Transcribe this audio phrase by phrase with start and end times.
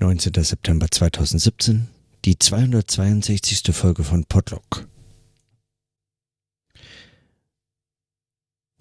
[0.00, 0.32] 19.
[0.42, 1.88] September 2017,
[2.24, 3.74] die 262.
[3.76, 4.88] Folge von Podlock.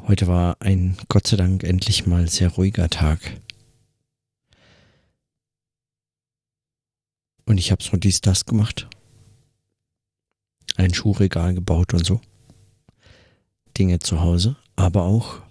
[0.01, 3.19] Heute war ein Gott sei Dank endlich mal sehr ruhiger Tag.
[7.45, 8.87] Und ich habe so dies, das gemacht.
[10.77, 12.21] Ein Schuhregal gebaut und so.
[13.77, 15.41] Dinge zu Hause, aber auch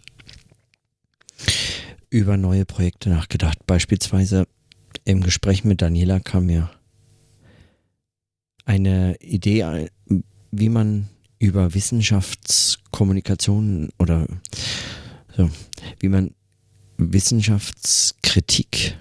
[2.09, 3.67] über neue Projekte nachgedacht.
[3.67, 4.49] Beispielsweise
[5.09, 6.71] im Gespräch mit Daniela kam mir
[8.67, 9.89] eine Idee,
[10.51, 14.27] wie man über Wissenschaftskommunikation oder
[15.35, 15.49] so,
[15.99, 16.35] wie man
[16.99, 18.99] Wissenschaftskritik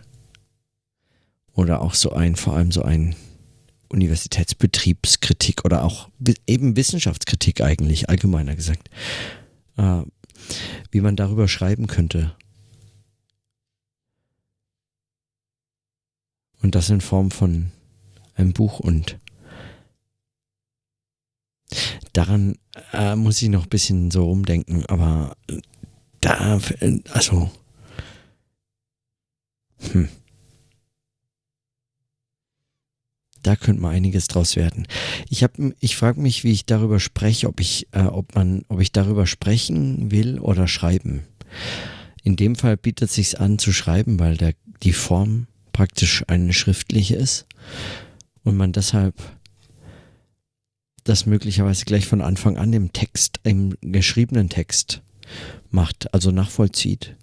[1.52, 3.18] oder auch so ein, vor allem so ein
[3.90, 6.08] Universitätsbetriebskritik oder auch
[6.46, 8.90] eben Wissenschaftskritik eigentlich, allgemeiner gesagt,
[9.76, 10.04] äh,
[10.90, 12.34] wie man darüber schreiben könnte.
[16.62, 17.72] Und das in Form von
[18.36, 19.20] einem Buch und
[22.14, 22.58] daran
[22.94, 25.36] äh, muss ich noch ein bisschen so rumdenken, aber
[26.22, 26.60] da,
[27.12, 27.52] also,
[29.80, 30.10] hm.
[33.44, 34.88] Da könnte mal einiges draus werden.
[35.30, 38.82] Ich habe, ich frage mich, wie ich darüber spreche, ob ich, äh, ob man, ob
[38.82, 41.24] ich darüber sprechen will oder schreiben.
[42.24, 45.48] In dem Fall bietet es sich an zu schreiben, weil der, die Form
[45.78, 47.46] praktisch eine schriftliche ist
[48.44, 49.14] und man deshalb
[51.04, 55.04] das möglicherweise gleich von Anfang an im Text, im geschriebenen Text
[55.70, 57.16] macht, also nachvollzieht,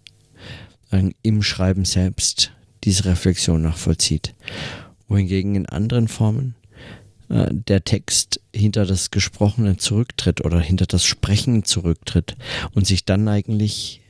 [1.22, 2.52] im Schreiben selbst
[2.84, 4.36] diese Reflexion nachvollzieht.
[5.08, 6.54] Wohingegen in anderen Formen
[7.30, 12.36] äh, der Text hinter das Gesprochene zurücktritt oder hinter das Sprechen zurücktritt
[12.72, 14.03] und sich dann eigentlich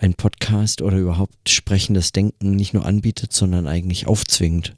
[0.00, 4.74] ein Podcast oder überhaupt sprechendes Denken nicht nur anbietet, sondern eigentlich aufzwingt.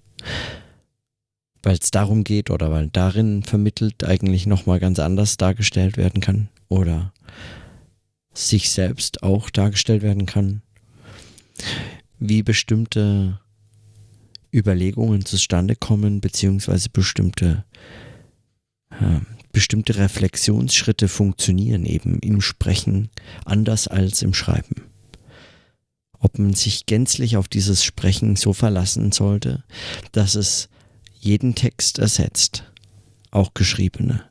[1.63, 6.49] Weil es darum geht oder weil darin vermittelt eigentlich nochmal ganz anders dargestellt werden kann
[6.69, 7.13] oder
[8.35, 10.63] sich selbst auch dargestellt werden kann,
[12.19, 13.39] wie bestimmte
[14.53, 17.65] Überlegungen zustande kommen, beziehungsweise bestimmte,
[18.91, 19.21] äh,
[19.53, 23.11] bestimmte Reflexionsschritte funktionieren eben im Sprechen
[23.45, 24.92] anders als im Schreiben
[26.23, 29.65] ob man sich gänzlich auf dieses Sprechen so verlassen sollte,
[30.13, 30.69] dass es
[31.19, 32.65] jeden Text ersetzt,
[33.33, 34.23] auch geschriebene.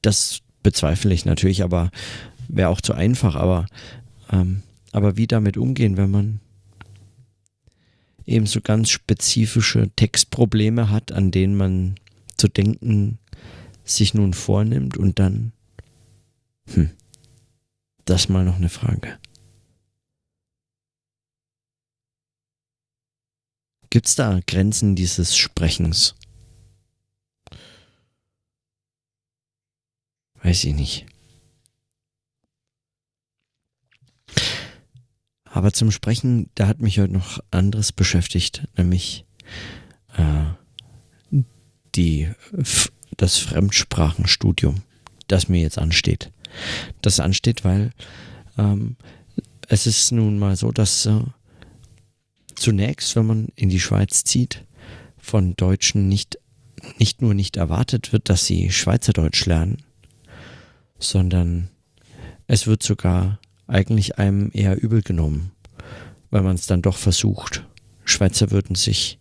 [0.00, 1.90] Das bezweifle ich natürlich, aber
[2.46, 3.66] wäre auch zu einfach, aber,
[4.30, 4.62] ähm,
[4.92, 6.40] aber wie damit umgehen, wenn man
[8.24, 11.96] eben so ganz spezifische Textprobleme hat, an denen man
[12.36, 13.18] zu denken
[13.84, 15.52] sich nun vornimmt und dann,
[16.72, 16.90] hm,
[18.04, 19.18] das mal noch eine Frage.
[23.90, 26.14] Gibt es da Grenzen dieses Sprechens?
[30.42, 31.06] Weiß ich nicht.
[35.44, 39.24] Aber zum Sprechen, da hat mich heute noch anderes beschäftigt, nämlich
[40.16, 40.44] äh,
[41.94, 42.30] die,
[43.16, 44.82] das Fremdsprachenstudium,
[45.26, 46.30] das mir jetzt ansteht.
[47.02, 47.92] Das ansteht, weil
[48.56, 48.96] ähm,
[49.68, 51.20] es ist nun mal so, dass äh,
[52.68, 54.66] zunächst, wenn man in die Schweiz zieht,
[55.16, 56.38] von Deutschen nicht,
[56.98, 59.78] nicht nur nicht erwartet wird, dass sie Schweizerdeutsch lernen,
[60.98, 61.70] sondern
[62.46, 65.52] es wird sogar eigentlich einem eher übel genommen,
[66.28, 67.64] weil man es dann doch versucht.
[68.04, 69.18] Schweizer würden sich,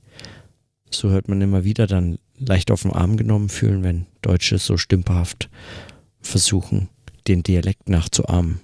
[0.92, 4.76] so hört man immer wieder, dann leicht auf den Arm genommen fühlen, wenn Deutsche so
[4.76, 5.50] stümperhaft
[6.20, 6.90] versuchen,
[7.30, 8.60] den Dialekt nachzuahmen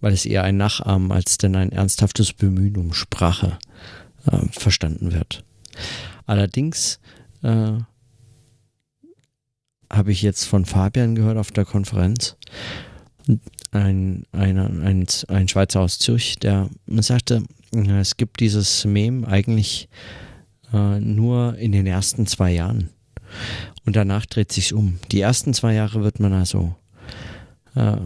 [0.00, 3.58] weil es eher ein Nachahmen als denn ein ernsthaftes Bemühen um Sprache
[4.26, 5.44] äh, verstanden wird.
[6.26, 7.00] Allerdings
[7.42, 7.72] äh,
[9.90, 12.36] habe ich jetzt von Fabian gehört auf der Konferenz,
[13.72, 17.42] ein, ein, ein, ein Schweizer aus Zürich, der sagte,
[17.72, 19.88] es gibt dieses Mem eigentlich
[20.72, 22.90] äh, nur in den ersten zwei Jahren.
[23.84, 24.98] Und danach dreht sich um.
[25.12, 26.74] Die ersten zwei Jahre wird man also
[27.76, 27.96] äh,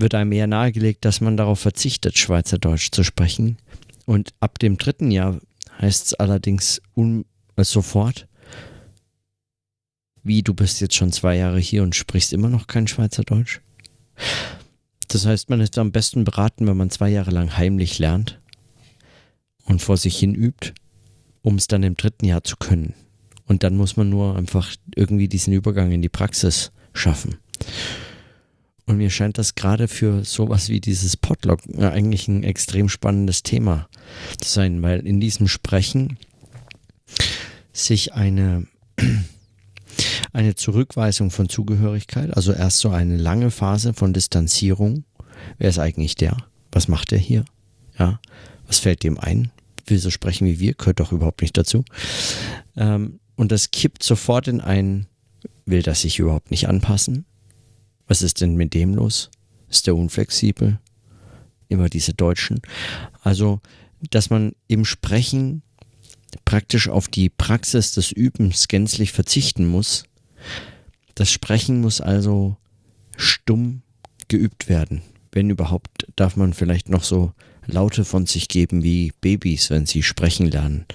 [0.00, 3.58] wird einem eher nahegelegt, dass man darauf verzichtet, Schweizerdeutsch zu sprechen.
[4.06, 5.38] Und ab dem dritten Jahr
[5.80, 8.26] heißt es allerdings äh, sofort,
[10.22, 13.60] wie du bist jetzt schon zwei Jahre hier und sprichst immer noch kein Schweizerdeutsch.
[15.08, 18.40] Das heißt, man ist am besten beraten, wenn man zwei Jahre lang heimlich lernt
[19.64, 20.74] und vor sich hin übt,
[21.42, 22.94] um es dann im dritten Jahr zu können.
[23.46, 27.38] Und dann muss man nur einfach irgendwie diesen Übergang in die Praxis schaffen.
[28.88, 33.86] Und mir scheint das gerade für sowas wie dieses Podlog eigentlich ein extrem spannendes Thema
[34.40, 36.16] zu sein, weil in diesem Sprechen
[37.70, 38.66] sich eine,
[40.32, 45.04] eine Zurückweisung von Zugehörigkeit, also erst so eine lange Phase von Distanzierung.
[45.58, 46.38] Wer ist eigentlich der?
[46.72, 47.44] Was macht er hier?
[47.98, 48.20] Ja,
[48.66, 49.50] was fällt dem ein?
[49.86, 51.84] Will so sprechen wie wir, gehört doch überhaupt nicht dazu.
[52.74, 55.08] Ähm, und das kippt sofort in ein,
[55.66, 57.26] will das sich überhaupt nicht anpassen?
[58.08, 59.30] Was ist denn mit dem los?
[59.68, 60.80] Ist der unflexibel?
[61.68, 62.60] Immer diese Deutschen.
[63.22, 63.60] Also,
[64.10, 65.62] dass man im Sprechen
[66.44, 70.04] praktisch auf die Praxis des Übens gänzlich verzichten muss.
[71.14, 72.56] Das Sprechen muss also
[73.16, 73.82] stumm
[74.28, 75.02] geübt werden.
[75.32, 77.32] Wenn überhaupt, darf man vielleicht noch so
[77.66, 80.86] Laute von sich geben wie Babys, wenn sie sprechen lernen.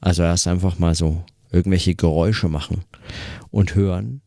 [0.00, 2.84] Also erst einfach mal so irgendwelche Geräusche machen
[3.50, 4.22] und hören,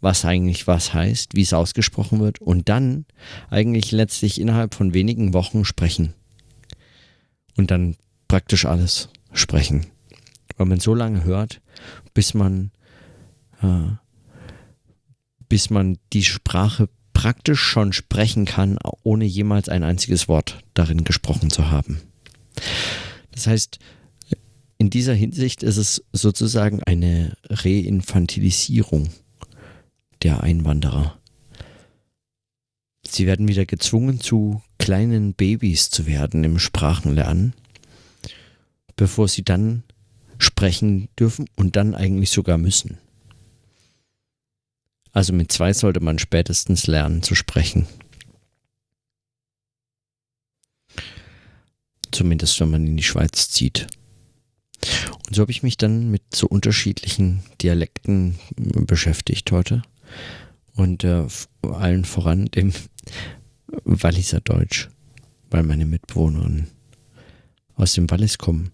[0.00, 3.06] was eigentlich was heißt, wie es ausgesprochen wird und dann
[3.50, 6.14] eigentlich letztlich innerhalb von wenigen Wochen sprechen.
[7.56, 7.96] Und dann
[8.28, 9.86] praktisch alles sprechen.
[10.56, 11.60] Weil man so lange hört,
[12.14, 12.72] bis man,
[13.62, 13.92] äh,
[15.48, 21.50] bis man die Sprache praktisch schon sprechen kann, ohne jemals ein einziges Wort darin gesprochen
[21.50, 22.00] zu haben.
[23.32, 23.78] Das heißt,
[24.78, 29.10] in dieser Hinsicht ist es sozusagen eine Reinfantilisierung
[30.22, 31.18] der Einwanderer.
[33.04, 37.54] Sie werden wieder gezwungen zu kleinen Babys zu werden im Sprachenlernen,
[38.96, 39.82] bevor sie dann
[40.38, 42.98] sprechen dürfen und dann eigentlich sogar müssen.
[45.12, 47.86] Also mit zwei sollte man spätestens lernen zu sprechen.
[52.10, 53.88] Zumindest wenn man in die Schweiz zieht.
[55.26, 59.82] Und so habe ich mich dann mit so unterschiedlichen Dialekten beschäftigt heute
[60.74, 61.26] und äh,
[61.62, 62.72] allen voran dem
[63.84, 64.88] Walliser Deutsch,
[65.50, 66.68] weil meine Mitbewohnerinnen
[67.74, 68.70] aus dem Wallis kommen.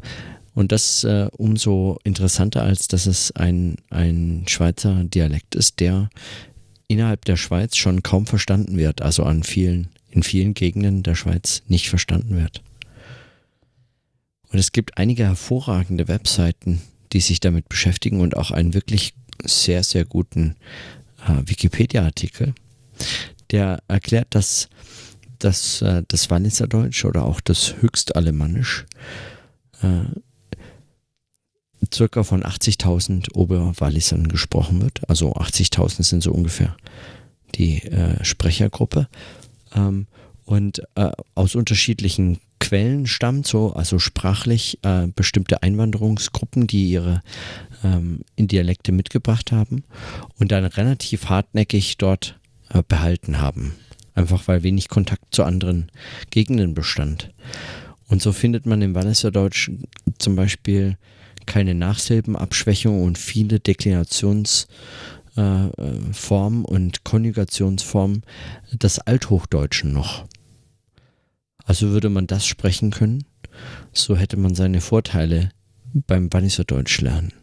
[0.54, 6.10] Und das äh, umso interessanter, als dass es ein, ein Schweizer Dialekt ist, der
[6.88, 11.62] innerhalb der Schweiz schon kaum verstanden wird, also an vielen, in vielen Gegenden der Schweiz
[11.68, 12.62] nicht verstanden wird.
[14.50, 16.80] Und es gibt einige hervorragende Webseiten,
[17.12, 19.14] die sich damit beschäftigen und auch einen wirklich
[19.44, 20.56] sehr, sehr guten
[21.26, 22.54] äh, Wikipedia-Artikel,
[23.50, 24.68] der erklärt, dass,
[25.38, 28.86] dass äh, das Walliserdeutsch oder auch das Höchstalemannisch
[29.82, 30.04] äh,
[31.92, 35.08] circa von 80.000 Oberwallisern gesprochen wird.
[35.08, 36.76] Also 80.000 sind so ungefähr
[37.54, 39.08] die äh, Sprechergruppe.
[39.74, 40.06] Ähm,
[40.44, 47.22] und äh, aus unterschiedlichen Quellen stammt so, also sprachlich äh, bestimmte Einwanderungsgruppen, die ihre
[47.84, 49.84] ähm, in Dialekte mitgebracht haben
[50.38, 52.38] und dann relativ hartnäckig dort
[52.70, 53.74] äh, behalten haben.
[54.14, 55.90] Einfach weil wenig Kontakt zu anderen
[56.30, 57.30] Gegenden bestand.
[58.08, 59.70] Und so findet man im Walliserdeutsch
[60.18, 60.96] zum Beispiel
[61.46, 64.66] keine Nachsilbenabschwächung und viele Deklinationsformen
[65.36, 68.22] äh, und Konjugationsformen
[68.72, 70.26] des Althochdeutschen noch.
[71.68, 73.24] Also würde man das sprechen können,
[73.92, 75.50] so hätte man seine Vorteile
[75.92, 77.34] beim Walliserdeutsch lernen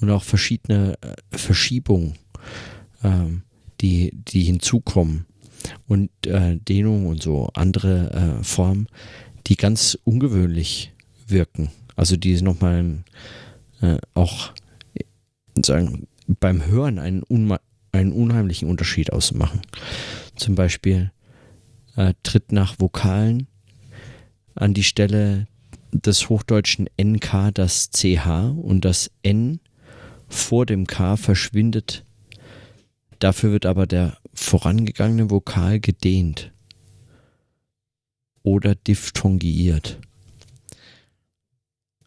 [0.00, 2.18] und auch verschiedene äh, Verschiebungen,
[3.02, 3.42] ähm,
[3.80, 5.24] die, die hinzukommen
[5.88, 8.86] und äh, Dehnung und so andere äh, Formen,
[9.46, 10.92] die ganz ungewöhnlich
[11.26, 11.70] wirken.
[11.96, 13.02] Also die nochmal
[13.80, 14.52] äh, auch
[15.64, 17.24] sagen, beim Hören einen,
[17.92, 19.62] einen unheimlichen Unterschied ausmachen.
[20.36, 21.12] Zum Beispiel
[21.96, 23.46] äh, tritt nach Vokalen
[24.54, 25.46] an die Stelle
[25.92, 29.60] des hochdeutschen NK das CH und das N
[30.28, 32.04] vor dem K verschwindet.
[33.18, 36.52] Dafür wird aber der vorangegangene Vokal gedehnt
[38.42, 40.00] oder diphthongiert.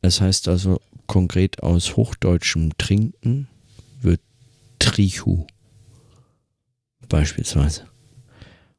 [0.02, 3.48] Es heißt also konkret aus hochdeutschem Trinken
[4.02, 4.22] wird
[4.80, 5.46] Trichu
[7.08, 7.88] beispielsweise.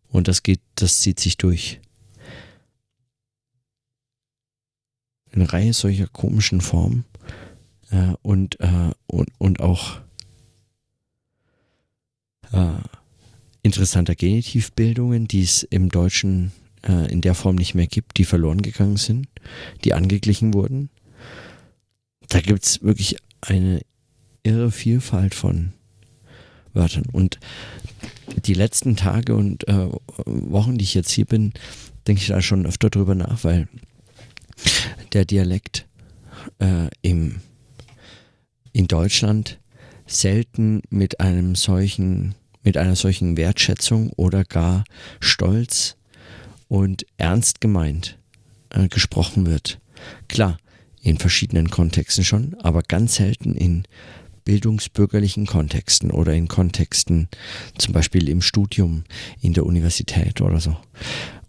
[0.09, 1.81] Und das geht, das zieht sich durch.
[5.33, 7.05] Eine Reihe solcher komischen Formen
[7.91, 10.01] äh, und, äh, und, und auch
[12.53, 12.79] äh,
[13.63, 16.53] interessanter Genitivbildungen, die es im Deutschen
[16.87, 19.29] äh, in der Form nicht mehr gibt, die verloren gegangen sind,
[19.85, 20.89] die angeglichen wurden.
[22.29, 23.81] Da gibt es wirklich eine
[24.43, 25.73] irre Vielfalt von
[26.77, 27.05] Wörtern.
[27.11, 27.41] Und
[28.45, 29.89] die letzten Tage und äh,
[30.27, 31.53] Wochen, die ich jetzt hier bin,
[32.07, 33.69] denke ich da schon öfter drüber nach, weil
[35.13, 35.87] der Dialekt
[36.61, 37.41] äh, im
[38.77, 39.59] in Deutschland
[40.07, 44.85] selten mit einem solchen, mit einer solchen Wertschätzung oder gar
[45.19, 45.97] Stolz
[46.69, 48.19] und ernst gemeint
[48.69, 49.81] äh, gesprochen wird.
[50.29, 50.59] Klar,
[51.01, 53.85] in verschiedenen Kontexten schon, aber ganz selten in
[54.47, 57.29] bildungsbürgerlichen Kontexten oder in Kontexten,
[57.77, 59.05] zum Beispiel im Studium,
[59.43, 60.77] in der Universität oder so.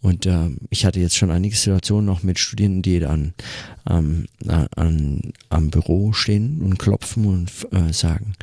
[0.01, 3.33] Und äh, ich hatte jetzt schon einige Situationen noch mit Studierenden, die an,
[3.89, 4.25] ähm,
[4.75, 8.33] an, am Büro stehen und klopfen und äh, sagen,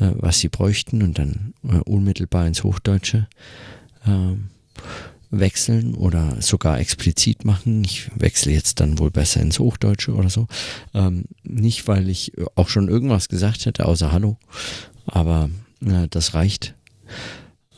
[0.00, 3.28] äh, was sie bräuchten und dann äh, unmittelbar ins Hochdeutsche
[4.06, 4.48] ähm,
[5.30, 7.84] wechseln oder sogar explizit machen.
[7.84, 10.46] Ich wechsle jetzt dann wohl besser ins Hochdeutsche oder so.
[10.94, 14.36] Ähm, nicht, weil ich auch schon irgendwas gesagt hätte, außer Hallo,
[15.06, 15.50] aber
[15.84, 16.74] äh, das reicht.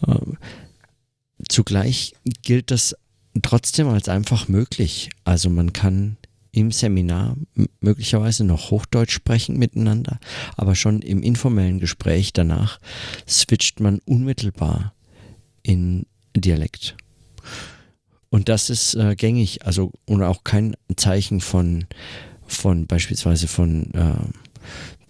[0.06, 0.16] Äh,
[1.48, 2.96] zugleich gilt das
[3.42, 5.10] trotzdem als einfach möglich.
[5.24, 6.16] Also man kann
[6.52, 7.36] im Seminar
[7.80, 10.18] möglicherweise noch Hochdeutsch sprechen miteinander,
[10.56, 12.78] aber schon im informellen Gespräch danach
[13.26, 14.92] switcht man unmittelbar
[15.62, 16.04] in
[16.36, 16.96] Dialekt.
[18.30, 21.86] Und das ist äh, gängig, also und auch kein Zeichen von,
[22.46, 24.14] von beispielsweise von äh,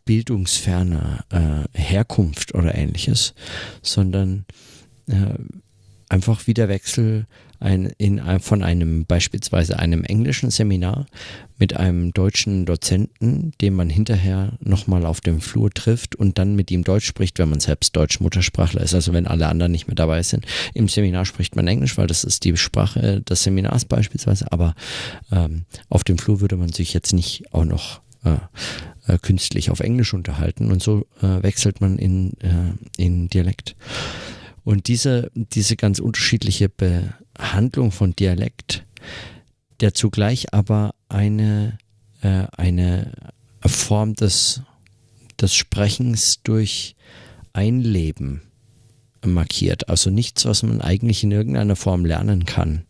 [0.04, 3.34] bildungsferner äh, Herkunft oder ähnliches,
[3.80, 4.44] sondern
[5.06, 5.38] äh,
[6.08, 7.26] einfach wie der Wechsel
[7.62, 11.06] ein, in, von einem beispielsweise einem englischen Seminar
[11.58, 16.70] mit einem deutschen Dozenten, den man hinterher nochmal auf dem Flur trifft und dann mit
[16.70, 20.22] ihm Deutsch spricht, wenn man selbst Deutsch-Muttersprachler ist, also wenn alle anderen nicht mehr dabei
[20.22, 20.44] sind.
[20.74, 24.74] Im Seminar spricht man Englisch, weil das ist die Sprache des Seminars beispielsweise, aber
[25.30, 28.36] ähm, auf dem Flur würde man sich jetzt nicht auch noch äh,
[29.06, 33.74] äh, künstlich auf Englisch unterhalten und so äh, wechselt man in, äh, in Dialekt.
[34.64, 38.84] Und diese, diese ganz unterschiedliche Behandlung von Dialekt,
[39.80, 41.78] der zugleich aber eine,
[42.22, 43.12] äh, eine
[43.66, 44.62] Form des,
[45.40, 46.94] des Sprechens durch
[47.52, 48.42] Einleben
[49.24, 49.88] markiert.
[49.88, 52.84] Also nichts, was man eigentlich in irgendeiner Form lernen kann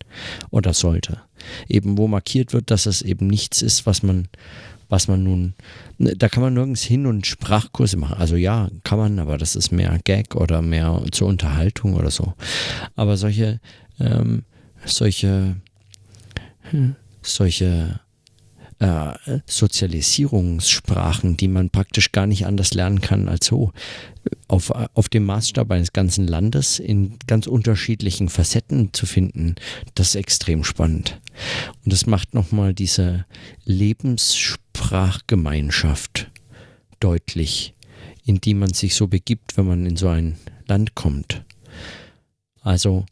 [0.51, 1.21] oder sollte.
[1.69, 4.29] Eben wo markiert wird, dass es eben nichts ist, was man
[4.93, 5.55] was man nun,
[5.97, 8.19] ne, da kann man nirgends hin und Sprachkurse machen.
[8.19, 12.35] Also ja, kann man, aber das ist mehr Gag oder mehr zur Unterhaltung oder so.
[12.95, 13.59] Aber solche,
[13.99, 14.45] ähm,
[14.85, 15.57] solche,
[16.71, 18.01] hm, solche
[18.81, 19.15] äh,
[19.47, 23.73] Sozialisierungssprachen, die man praktisch gar nicht anders lernen kann als so,
[24.47, 29.55] auf, auf dem Maßstab eines ganzen Landes in ganz unterschiedlichen Facetten zu finden,
[29.95, 31.19] das ist extrem spannend.
[31.83, 33.25] Und das macht nochmal diese
[34.73, 36.31] Lebenssprachgemeinschaft
[37.01, 37.75] deutlich,
[38.25, 40.37] in die man sich so begibt, wenn man in so ein
[40.67, 41.45] Land kommt.
[42.61, 43.05] Also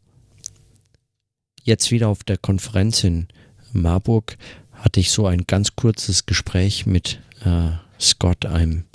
[1.63, 3.27] jetzt wieder auf der Konferenz in
[3.73, 4.37] Marburg
[4.73, 8.85] hatte ich so ein ganz kurzes Gespräch mit äh, Scott, einem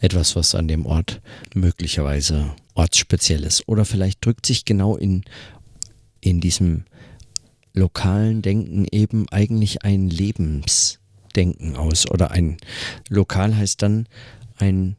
[0.00, 1.20] Etwas, was an dem Ort
[1.54, 3.68] möglicherweise ortsspeziell ist.
[3.68, 5.24] Oder vielleicht drückt sich genau in,
[6.20, 6.84] in diesem
[7.74, 10.98] lokalen Denken eben eigentlich ein Lebens,
[11.34, 12.10] Denken aus.
[12.10, 12.56] Oder ein
[13.08, 14.08] Lokal heißt dann
[14.56, 14.96] ein,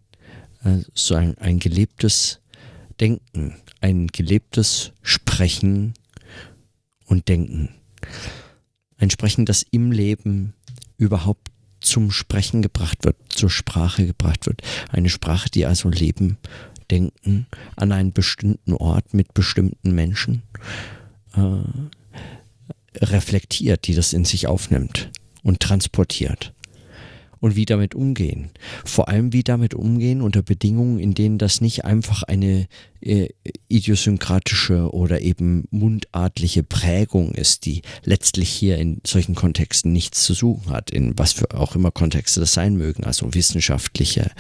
[0.64, 2.40] äh, so ein, ein gelebtes
[3.00, 5.94] Denken, ein gelebtes Sprechen
[7.06, 7.70] und Denken.
[8.98, 10.54] Ein Sprechen, das im Leben
[10.98, 14.62] überhaupt zum Sprechen gebracht wird, zur Sprache gebracht wird.
[14.90, 16.38] Eine Sprache, die also Leben,
[16.90, 20.44] Denken an einen bestimmten Ort mit bestimmten Menschen
[21.36, 25.12] äh, reflektiert, die das in sich aufnimmt
[25.44, 26.54] und transportiert.
[27.40, 28.50] Und wie damit umgehen.
[28.86, 32.68] Vor allem wie damit umgehen unter Bedingungen, in denen das nicht einfach eine
[33.02, 33.30] äh,
[33.68, 40.72] idiosynkratische oder eben mundartliche Prägung ist, die letztlich hier in solchen Kontexten nichts zu suchen
[40.72, 44.32] hat, in was für auch immer Kontexte das sein mögen, also wissenschaftliche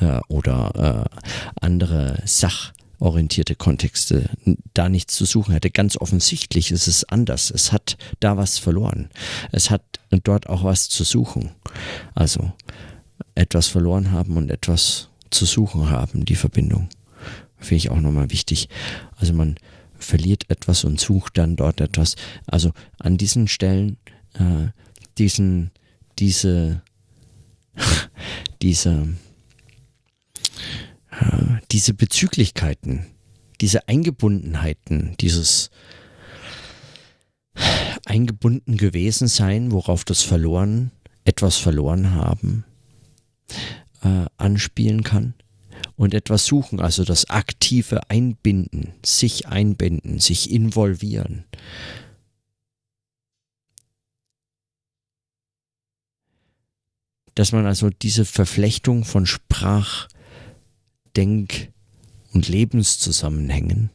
[0.00, 1.16] äh, oder äh,
[1.60, 4.30] andere Sach orientierte Kontexte
[4.74, 5.70] da nichts zu suchen hatte.
[5.70, 7.50] Ganz offensichtlich ist es anders.
[7.50, 9.10] Es hat da was verloren.
[9.52, 9.82] Es hat
[10.22, 11.50] dort auch was zu suchen.
[12.14, 12.52] Also
[13.34, 16.88] etwas verloren haben und etwas zu suchen haben, die Verbindung.
[17.58, 18.68] Finde ich auch nochmal wichtig.
[19.16, 19.56] Also man
[19.98, 22.16] verliert etwas und sucht dann dort etwas.
[22.46, 23.96] Also an diesen Stellen
[24.34, 24.68] äh,
[25.18, 25.70] diesen,
[26.18, 26.82] diese,
[28.62, 29.08] diese
[31.70, 33.06] diese Bezüglichkeiten,
[33.60, 35.70] diese Eingebundenheiten, dieses
[38.06, 40.90] eingebunden gewesen sein, worauf das verloren,
[41.24, 42.64] etwas verloren haben,
[44.02, 45.34] äh, anspielen kann
[45.96, 51.44] und etwas suchen, also das aktive Einbinden, sich einbinden, sich involvieren.
[57.34, 60.08] Dass man also diese Verflechtung von Sprach,
[61.20, 61.70] Denk-
[62.32, 63.90] und Lebenszusammenhängen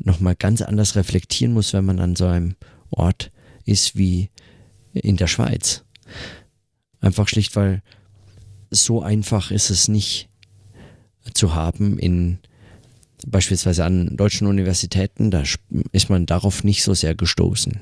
[0.00, 2.56] nochmal ganz anders reflektieren muss, wenn man an so einem
[2.90, 3.30] Ort
[3.64, 4.30] ist wie
[4.92, 5.84] in der Schweiz.
[7.00, 7.82] Einfach schlicht, weil
[8.68, 10.28] so einfach ist es nicht
[11.34, 12.40] zu haben in
[13.24, 15.44] beispielsweise an deutschen Universitäten, da
[15.92, 17.80] ist man darauf nicht so sehr gestoßen.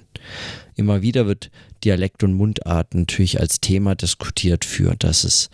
[0.79, 1.51] Immer wieder wird
[1.85, 5.51] Dialekt und Mundart natürlich als Thema diskutiert für, dass es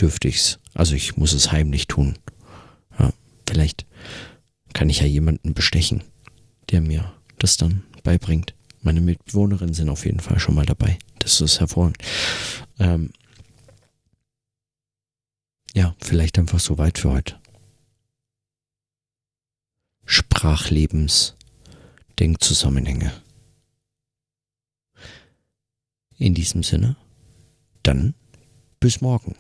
[0.01, 0.59] dürfte ich's.
[0.73, 2.19] Also ich muss es heimlich tun.
[2.99, 3.13] Ja,
[3.47, 3.87] vielleicht
[4.73, 6.03] kann ich ja jemanden bestechen,
[6.71, 8.55] der mir das dann beibringt.
[8.81, 10.99] Meine Mitbewohnerinnen sind auf jeden Fall schon mal dabei.
[11.19, 11.99] Das ist hervorragend.
[12.79, 13.11] Ähm,
[15.75, 17.39] ja, vielleicht einfach so weit für heute.
[20.07, 21.37] Sprachlebens,
[22.19, 23.13] Denkzusammenhänge.
[26.19, 26.97] In diesem Sinne,
[27.83, 28.15] dann
[28.81, 29.37] bis morgen.